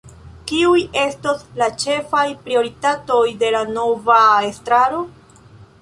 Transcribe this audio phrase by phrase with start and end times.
[0.51, 4.19] Kiuj estos la ĉefaj prioritatoj de la nova
[4.51, 5.05] estraro?